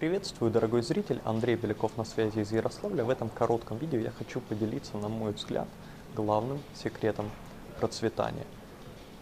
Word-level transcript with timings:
Приветствую, 0.00 0.50
дорогой 0.50 0.80
зритель, 0.80 1.20
Андрей 1.26 1.56
Беляков 1.56 1.98
на 1.98 2.04
связи 2.04 2.38
из 2.38 2.50
Ярославля. 2.52 3.04
В 3.04 3.10
этом 3.10 3.28
коротком 3.28 3.76
видео 3.76 3.98
я 3.98 4.10
хочу 4.10 4.40
поделиться, 4.40 4.96
на 4.96 5.08
мой 5.08 5.32
взгляд, 5.32 5.68
главным 6.16 6.58
секретом 6.72 7.30
процветания. 7.78 8.46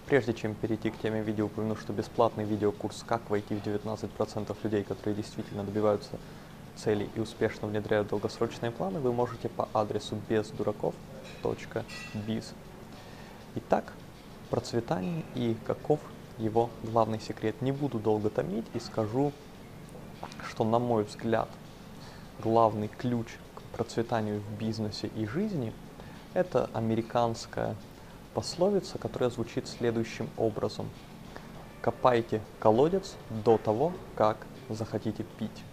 Прежде 0.06 0.34
чем 0.34 0.54
перейти 0.54 0.90
к 0.90 0.98
теме 0.98 1.20
видео, 1.20 1.46
упомяну, 1.46 1.74
что 1.74 1.92
бесплатный 1.92 2.44
видеокурс 2.44 3.02
«Как 3.04 3.28
войти 3.28 3.56
в 3.56 3.66
19% 3.66 4.56
людей, 4.62 4.84
которые 4.84 5.16
действительно 5.16 5.64
добиваются 5.64 6.16
целей 6.76 7.10
и 7.16 7.18
успешно 7.18 7.66
внедряют 7.66 8.10
долгосрочные 8.10 8.70
планы» 8.70 9.00
вы 9.00 9.12
можете 9.12 9.48
по 9.48 9.68
адресу 9.72 10.16
бездураков.biz. 10.28 12.44
Итак, 13.56 13.92
процветание 14.48 15.24
и 15.34 15.56
каков 15.66 15.98
его 16.38 16.70
главный 16.84 17.18
секрет. 17.18 17.62
Не 17.62 17.72
буду 17.72 17.98
долго 17.98 18.30
томить 18.30 18.66
и 18.74 18.78
скажу 18.78 19.32
что, 20.48 20.64
на 20.64 20.78
мой 20.78 21.04
взгляд, 21.04 21.48
главный 22.40 22.88
ключ 22.88 23.26
к 23.54 23.62
процветанию 23.76 24.40
в 24.40 24.58
бизнесе 24.58 25.08
и 25.16 25.26
жизни– 25.26 25.72
это 26.34 26.70
американская 26.74 27.74
пословица, 28.34 28.98
которая 28.98 29.30
звучит 29.30 29.66
следующим 29.66 30.28
образом. 30.36 30.88
Копайте 31.80 32.40
колодец 32.60 33.14
до 33.44 33.58
того, 33.58 33.92
как 34.14 34.36
захотите 34.68 35.24
пить. 35.38 35.64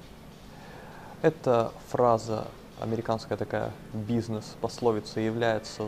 Эта 1.21 1.71
фраза, 1.89 2.47
американская 2.79 3.37
такая 3.37 3.71
бизнес-пословица, 3.93 5.19
является 5.19 5.83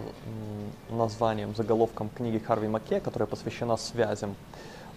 названием, 0.89 1.55
заголовком 1.55 2.09
книги 2.09 2.37
Харви 2.37 2.67
Маке, 2.67 2.99
которая 2.99 3.27
посвящена 3.27 3.77
связям 3.77 4.35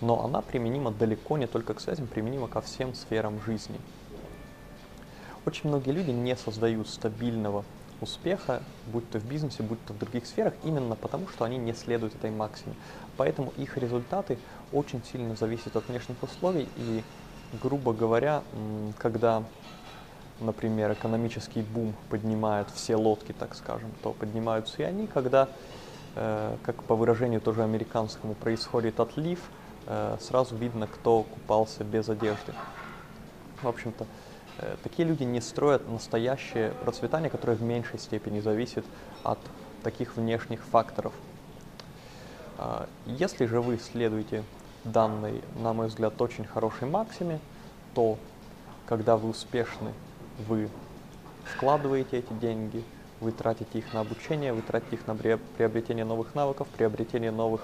но 0.01 0.25
она 0.25 0.41
применима 0.41 0.91
далеко 0.91 1.39
не 1.39 1.47
только 1.47 1.75
к 1.75 1.81
связям, 1.81 2.07
применима 2.07 2.49
ко 2.49 2.61
всем 2.61 2.95
сферам 2.95 3.41
жизни. 3.43 3.79
Очень 5.47 5.69
многие 5.69 5.91
люди 5.91 6.11
не 6.11 6.37
создают 6.37 6.89
стабильного 6.89 7.65
успеха, 8.01 8.63
будь 8.87 9.09
то 9.11 9.19
в 9.19 9.25
бизнесе, 9.25 9.63
будь 9.63 9.85
то 9.85 9.93
в 9.93 9.99
других 9.99 10.27
сферах, 10.27 10.55
именно 10.65 10.97
потому, 10.97 11.29
что 11.29 11.45
они 11.45 11.59
не 11.59 11.75
следуют 11.75 12.15
этой 12.15 12.31
максиме. 12.31 12.75
Поэтому 13.17 13.53
их 13.59 13.77
результаты 13.77 14.39
очень 14.73 15.03
сильно 15.13 15.37
зависят 15.37 15.77
от 15.77 15.87
внешних 15.89 16.23
условий, 16.23 16.69
и, 16.77 17.03
грубо 17.63 17.93
говоря, 17.93 18.43
когда, 18.99 19.43
например, 20.41 20.93
экономический 20.93 21.63
бум 21.63 21.95
поднимает 22.09 22.69
все 22.71 22.97
лодки, 22.97 23.33
так 23.33 23.55
скажем, 23.55 23.91
то 24.03 24.13
поднимаются 24.13 24.83
и 24.83 24.85
они, 24.85 25.07
когда, 25.07 25.49
э, 26.17 26.57
как 26.63 26.83
по 26.85 26.95
выражению 26.95 27.41
тоже 27.41 27.63
американскому, 27.63 28.35
происходит 28.35 29.01
отлив– 29.01 29.41
Э, 29.87 30.17
сразу 30.21 30.57
видно, 30.57 30.87
кто 30.87 31.25
купался 31.25 31.85
без 31.85 32.09
одежды. 32.09 32.55
В 33.63 33.69
общем-то, 33.69 34.07
э, 34.59 34.77
такие 34.83 35.07
люди 35.09 35.25
не 35.25 35.41
строят 35.41 35.89
настоящее 35.89 36.71
процветание, 36.85 37.31
которое 37.31 37.55
в 37.55 37.63
меньшей 37.63 37.99
степени 37.99 38.41
зависит 38.41 38.85
от 39.23 39.39
таких 39.83 40.17
внешних 40.17 40.63
факторов. 40.63 41.13
А, 42.59 42.87
если 43.07 43.47
же 43.47 43.61
вы 43.61 43.79
следуете 43.79 44.45
данной, 44.85 45.43
на 45.57 45.73
мой 45.73 45.89
взгляд, 45.89 46.21
очень 46.21 46.45
хорошей 46.45 46.87
максиме, 46.87 47.41
то 47.95 48.19
когда 48.87 49.17
вы 49.17 49.31
успешны, 49.31 49.93
вы 50.47 50.69
вкладываете 51.45 52.19
эти 52.19 52.33
деньги, 52.33 52.85
вы 53.21 53.33
тратите 53.33 53.79
их 53.79 53.93
на 53.93 54.01
обучение, 54.01 54.53
вы 54.53 54.63
тратите 54.63 54.97
их 54.97 55.07
на 55.07 55.15
приобретение 55.15 56.05
новых 56.05 56.35
навыков, 56.35 56.69
приобретение 56.77 57.31
новых 57.31 57.63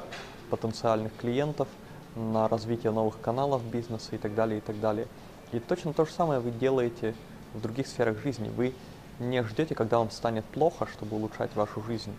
потенциальных 0.50 1.16
клиентов– 1.16 1.68
на 2.16 2.48
развитие 2.48 2.92
новых 2.92 3.20
каналов 3.20 3.62
бизнеса 3.64 4.16
и 4.16 4.18
так 4.18 4.34
далее, 4.34 4.58
и 4.58 4.60
так 4.60 4.80
далее. 4.80 5.06
И 5.52 5.60
точно 5.60 5.92
то 5.92 6.04
же 6.04 6.12
самое 6.12 6.40
вы 6.40 6.50
делаете 6.50 7.14
в 7.54 7.60
других 7.60 7.86
сферах 7.86 8.18
жизни. 8.22 8.48
Вы 8.48 8.74
не 9.20 9.42
ждете, 9.44 9.74
когда 9.74 9.98
вам 9.98 10.10
станет 10.10 10.44
плохо, 10.46 10.86
чтобы 10.86 11.16
улучшать 11.16 11.54
вашу 11.54 11.82
жизнь. 11.82 12.14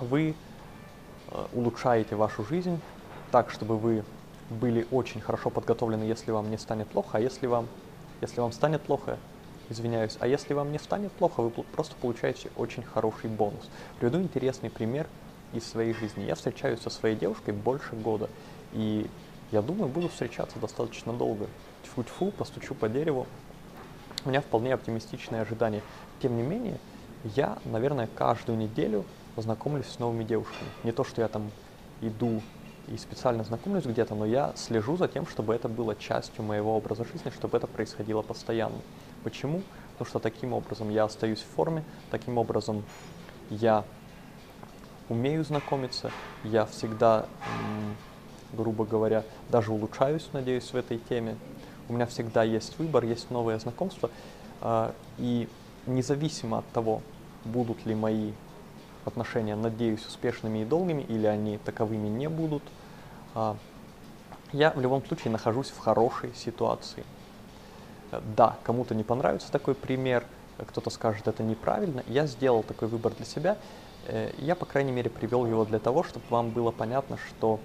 Вы 0.00 0.34
э, 1.30 1.44
улучшаете 1.52 2.14
вашу 2.16 2.44
жизнь 2.44 2.80
так, 3.30 3.50
чтобы 3.50 3.76
вы 3.76 4.04
были 4.50 4.86
очень 4.90 5.20
хорошо 5.20 5.50
подготовлены, 5.50 6.04
если 6.04 6.30
вам 6.30 6.50
не 6.50 6.58
станет 6.58 6.88
плохо, 6.88 7.18
а 7.18 7.20
если 7.20 7.46
вам, 7.46 7.66
если 8.20 8.40
вам 8.40 8.52
станет 8.52 8.82
плохо, 8.82 9.18
извиняюсь, 9.72 10.16
а 10.20 10.26
если 10.26 10.54
вам 10.54 10.70
не 10.70 10.78
станет 10.78 11.12
плохо, 11.12 11.42
вы 11.42 11.50
просто 11.50 11.96
получаете 11.96 12.50
очень 12.56 12.82
хороший 12.82 13.28
бонус. 13.28 13.68
Приведу 13.98 14.20
интересный 14.20 14.70
пример 14.70 15.06
из 15.52 15.66
своей 15.66 15.92
жизни. 15.92 16.24
Я 16.24 16.34
встречаюсь 16.34 16.80
со 16.80 16.90
своей 16.90 17.16
девушкой 17.16 17.52
больше 17.52 17.96
года, 17.96 18.30
и 18.72 19.10
я 19.50 19.60
думаю, 19.60 19.88
буду 19.88 20.08
встречаться 20.08 20.58
достаточно 20.58 21.12
долго. 21.12 21.46
Тьфу-тьфу, 21.84 22.30
постучу 22.30 22.74
по 22.74 22.88
дереву. 22.88 23.26
У 24.24 24.28
меня 24.28 24.40
вполне 24.40 24.72
оптимистичные 24.72 25.42
ожидания. 25.42 25.82
Тем 26.20 26.36
не 26.36 26.42
менее, 26.42 26.78
я, 27.36 27.58
наверное, 27.64 28.08
каждую 28.14 28.56
неделю 28.56 29.04
знакомлюсь 29.36 29.86
с 29.86 29.98
новыми 29.98 30.24
девушками. 30.24 30.68
Не 30.84 30.92
то, 30.92 31.04
что 31.04 31.22
я 31.22 31.28
там 31.28 31.50
иду 32.00 32.40
и 32.88 32.96
специально 32.96 33.44
знакомлюсь 33.44 33.84
где-то, 33.84 34.14
но 34.14 34.26
я 34.26 34.52
слежу 34.56 34.96
за 34.96 35.08
тем, 35.08 35.26
чтобы 35.26 35.54
это 35.54 35.68
было 35.68 35.94
частью 35.94 36.44
моего 36.44 36.76
образа 36.76 37.04
жизни, 37.04 37.30
чтобы 37.30 37.56
это 37.56 37.66
происходило 37.66 38.22
постоянно. 38.22 38.76
Почему? 39.24 39.62
Потому 39.92 40.08
что 40.08 40.18
таким 40.18 40.52
образом 40.52 40.90
я 40.90 41.04
остаюсь 41.04 41.40
в 41.40 41.54
форме, 41.54 41.84
таким 42.10 42.38
образом 42.38 42.84
я 43.50 43.84
умею 45.08 45.44
знакомиться, 45.44 46.10
я 46.44 46.64
всегда 46.66 47.26
грубо 48.52 48.84
говоря, 48.84 49.24
даже 49.50 49.72
улучшаюсь, 49.72 50.28
надеюсь, 50.32 50.72
в 50.72 50.76
этой 50.76 50.98
теме. 50.98 51.36
У 51.88 51.92
меня 51.92 52.06
всегда 52.06 52.42
есть 52.42 52.78
выбор, 52.78 53.04
есть 53.04 53.30
новые 53.30 53.58
знакомства. 53.58 54.10
И 55.18 55.48
независимо 55.86 56.58
от 56.58 56.68
того, 56.68 57.02
будут 57.44 57.84
ли 57.86 57.94
мои 57.94 58.32
отношения, 59.04 59.56
надеюсь, 59.56 60.06
успешными 60.06 60.60
и 60.60 60.64
долгими, 60.64 61.02
или 61.02 61.26
они 61.26 61.58
таковыми 61.58 62.06
не 62.06 62.28
будут, 62.28 62.62
а, 63.34 63.56
я 64.52 64.70
в 64.70 64.80
любом 64.80 65.04
случае 65.04 65.32
нахожусь 65.32 65.70
в 65.70 65.78
хорошей 65.78 66.32
ситуации. 66.36 67.02
Да, 68.36 68.58
кому-то 68.64 68.94
не 68.94 69.04
понравится 69.04 69.50
такой 69.50 69.74
пример, 69.74 70.24
кто-то 70.66 70.90
скажет, 70.90 71.28
это 71.28 71.42
неправильно. 71.42 72.04
Я 72.06 72.26
сделал 72.26 72.62
такой 72.62 72.88
выбор 72.88 73.14
для 73.14 73.24
себя. 73.24 73.56
Э, 74.06 74.30
я, 74.38 74.54
по 74.54 74.66
крайней 74.66 74.92
мере, 74.92 75.10
привел 75.10 75.46
его 75.46 75.64
для 75.64 75.78
того, 75.78 76.02
чтобы 76.02 76.24
вам 76.28 76.50
было 76.50 76.70
понятно, 76.70 77.16
что 77.16 77.58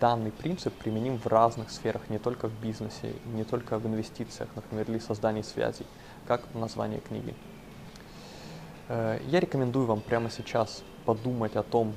данный 0.00 0.32
принцип 0.32 0.74
применим 0.74 1.18
в 1.18 1.26
разных 1.26 1.70
сферах, 1.70 2.08
не 2.08 2.18
только 2.18 2.48
в 2.48 2.60
бизнесе, 2.60 3.12
не 3.26 3.44
только 3.44 3.78
в 3.78 3.86
инвестициях, 3.86 4.48
например, 4.56 4.90
или 4.90 4.98
создании 4.98 5.42
связей, 5.42 5.86
как 6.26 6.42
название 6.54 7.00
книги. 7.00 7.34
Э, 8.88 9.18
я 9.28 9.40
рекомендую 9.40 9.86
вам 9.86 10.00
прямо 10.00 10.30
сейчас 10.30 10.82
подумать 11.04 11.56
о 11.56 11.62
том, 11.62 11.94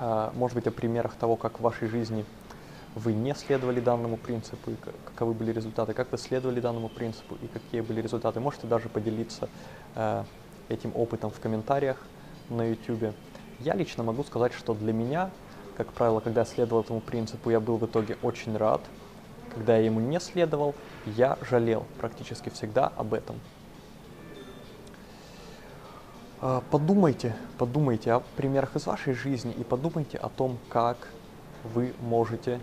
э, 0.00 0.30
может 0.34 0.54
быть, 0.54 0.66
о 0.66 0.70
примерах 0.70 1.14
того, 1.14 1.36
как 1.36 1.58
в 1.58 1.62
вашей 1.62 1.88
жизни 1.88 2.24
вы 2.98 3.12
не 3.12 3.34
следовали 3.34 3.80
данному 3.80 4.16
принципу, 4.16 4.70
и 4.70 4.76
каковы 5.04 5.32
были 5.32 5.52
результаты, 5.52 5.94
как 5.94 6.10
вы 6.12 6.18
следовали 6.18 6.60
данному 6.60 6.88
принципу 6.88 7.36
и 7.40 7.46
какие 7.46 7.80
были 7.80 8.02
результаты. 8.02 8.40
Можете 8.40 8.66
даже 8.66 8.88
поделиться 8.88 9.48
э, 9.94 10.24
этим 10.68 10.92
опытом 10.94 11.30
в 11.30 11.40
комментариях 11.40 11.96
на 12.48 12.68
YouTube. 12.68 13.14
Я 13.60 13.74
лично 13.74 14.02
могу 14.02 14.24
сказать, 14.24 14.52
что 14.52 14.74
для 14.74 14.92
меня 14.92 15.30
как 15.78 15.92
правило, 15.92 16.18
когда 16.18 16.40
я 16.40 16.44
следовал 16.44 16.82
этому 16.82 17.00
принципу, 17.00 17.50
я 17.50 17.60
был 17.60 17.76
в 17.76 17.86
итоге 17.86 18.18
очень 18.20 18.56
рад. 18.56 18.80
Когда 19.54 19.76
я 19.76 19.84
ему 19.84 20.00
не 20.00 20.18
следовал, 20.18 20.74
я 21.06 21.38
жалел 21.48 21.86
практически 22.00 22.48
всегда 22.48 22.88
об 22.96 23.14
этом. 23.14 23.36
А, 26.40 26.64
подумайте, 26.72 27.36
подумайте 27.58 28.12
о 28.12 28.20
примерах 28.36 28.74
из 28.74 28.86
вашей 28.86 29.14
жизни 29.14 29.52
и 29.52 29.62
подумайте 29.62 30.18
о 30.18 30.28
том, 30.28 30.58
как 30.68 30.96
вы 31.62 31.94
можете 32.00 32.58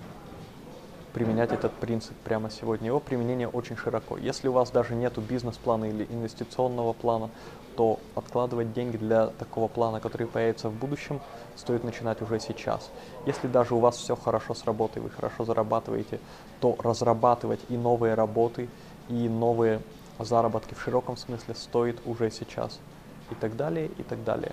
применять 1.15 1.53
этот 1.53 1.71
принцип 1.71 2.13
прямо 2.25 2.49
сегодня. 2.49 2.87
Его 2.87 2.99
применение 2.99 3.47
очень 3.47 3.77
широко. 3.77 4.17
Если 4.17 4.49
у 4.49 4.51
вас 4.51 4.69
даже 4.69 4.95
нет 4.95 5.17
бизнес-плана 5.17 5.85
или 5.85 6.05
инвестиционного 6.09 6.91
плана, 6.91 7.29
то 7.77 8.01
откладывать 8.15 8.73
деньги 8.73 8.97
для 8.97 9.27
такого 9.27 9.69
плана, 9.69 10.01
который 10.01 10.27
появится 10.27 10.67
в 10.67 10.73
будущем, 10.73 11.21
стоит 11.55 11.85
начинать 11.85 12.21
уже 12.21 12.41
сейчас. 12.41 12.91
Если 13.25 13.47
даже 13.47 13.75
у 13.75 13.79
вас 13.79 13.95
все 13.95 14.17
хорошо 14.17 14.53
с 14.53 14.65
работой, 14.65 15.01
вы 15.01 15.09
хорошо 15.09 15.45
зарабатываете, 15.45 16.19
то 16.59 16.75
разрабатывать 16.79 17.61
и 17.69 17.77
новые 17.77 18.13
работы, 18.15 18.67
и 19.07 19.29
новые 19.29 19.79
заработки 20.19 20.73
в 20.73 20.81
широком 20.81 21.15
смысле 21.15 21.55
стоит 21.55 21.97
уже 22.05 22.29
сейчас. 22.29 22.81
И 23.31 23.35
так 23.35 23.55
далее, 23.55 23.89
и 23.97 24.03
так 24.03 24.21
далее. 24.25 24.51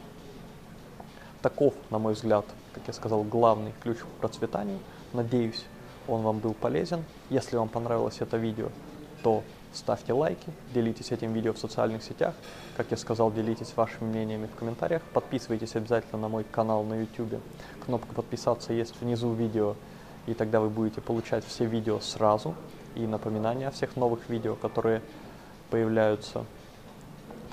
Таков, 1.42 1.74
на 1.90 1.98
мой 1.98 2.12
взгляд, 2.12 2.44
как 2.72 2.84
я 2.86 2.92
сказал, 2.92 3.24
главный 3.24 3.74
ключ 3.82 3.98
к 3.98 4.20
процветанию. 4.20 4.78
Надеюсь, 5.12 5.64
он 6.08 6.22
вам 6.22 6.38
был 6.38 6.54
полезен. 6.54 7.04
Если 7.30 7.56
вам 7.56 7.68
понравилось 7.68 8.18
это 8.20 8.36
видео, 8.36 8.68
то 9.22 9.42
ставьте 9.72 10.12
лайки, 10.12 10.48
делитесь 10.74 11.12
этим 11.12 11.32
видео 11.32 11.52
в 11.52 11.58
социальных 11.58 12.02
сетях. 12.02 12.34
Как 12.76 12.90
я 12.90 12.96
сказал, 12.96 13.32
делитесь 13.32 13.72
вашими 13.76 14.08
мнениями 14.08 14.46
в 14.46 14.58
комментариях. 14.58 15.02
Подписывайтесь 15.14 15.76
обязательно 15.76 16.20
на 16.20 16.28
мой 16.28 16.44
канал 16.44 16.84
на 16.84 17.00
YouTube. 17.00 17.40
Кнопка 17.84 18.14
подписаться 18.14 18.72
есть 18.72 19.00
внизу 19.00 19.32
видео, 19.32 19.76
и 20.26 20.34
тогда 20.34 20.60
вы 20.60 20.68
будете 20.68 21.00
получать 21.00 21.44
все 21.44 21.64
видео 21.64 22.00
сразу. 22.00 22.54
и 22.94 23.06
напоминания 23.06 23.68
о 23.68 23.70
всех 23.70 23.96
новых 23.96 24.28
видео, 24.28 24.54
которые 24.54 25.00
появляются. 25.70 26.44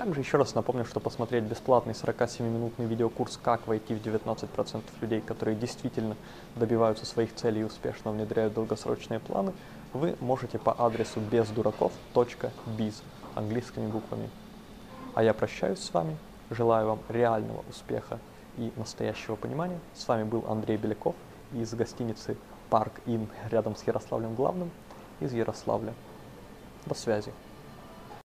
Также 0.00 0.20
еще 0.20 0.38
раз 0.38 0.54
напомню, 0.54 0.86
что 0.86 0.98
посмотреть 0.98 1.44
бесплатный 1.44 1.92
47-минутный 1.92 2.86
видеокурс 2.86 3.36
«Как 3.36 3.66
войти 3.66 3.94
в 3.94 3.98
19% 3.98 4.80
людей, 5.02 5.20
которые 5.20 5.54
действительно 5.54 6.16
добиваются 6.56 7.04
своих 7.04 7.34
целей 7.34 7.60
и 7.60 7.64
успешно 7.64 8.10
внедряют 8.10 8.54
долгосрочные 8.54 9.20
планы», 9.20 9.52
вы 9.92 10.16
можете 10.20 10.58
по 10.58 10.72
адресу 10.86 11.20
бездураков.biz 11.20 12.94
английскими 13.34 13.88
буквами. 13.88 14.30
А 15.14 15.22
я 15.22 15.34
прощаюсь 15.34 15.80
с 15.80 15.92
вами, 15.92 16.16
желаю 16.48 16.86
вам 16.86 17.00
реального 17.10 17.62
успеха 17.68 18.18
и 18.56 18.72
настоящего 18.76 19.36
понимания. 19.36 19.80
С 19.94 20.08
вами 20.08 20.24
был 20.24 20.46
Андрей 20.48 20.78
Беляков 20.78 21.14
из 21.52 21.74
гостиницы 21.74 22.38
Парк 22.70 23.02
Ин 23.04 23.28
рядом 23.50 23.76
с 23.76 23.86
Ярославлем 23.86 24.34
Главным 24.34 24.70
из 25.20 25.34
Ярославля. 25.34 25.92
До 26.86 26.94
связи. 26.94 27.34